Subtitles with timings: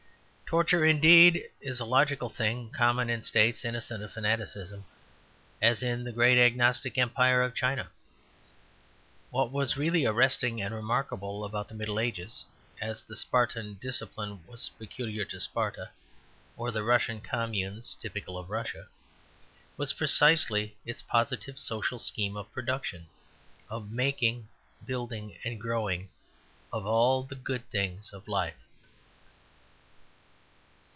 [0.53, 4.83] Torture, indeed, is a logical thing common in states innocent of fanaticism,
[5.61, 7.89] as in the great agnostic empire of China.
[9.29, 12.43] What was really arresting and remarkable about the Middle Ages,
[12.81, 15.89] as the Spartan discipline was peculiar to Sparta,
[16.57, 18.89] or the Russian communes typical of Russia,
[19.77, 23.07] was precisely its positive social scheme of production,
[23.69, 24.49] of the making,
[24.85, 26.09] building and growing
[26.73, 28.57] of all the good things of life.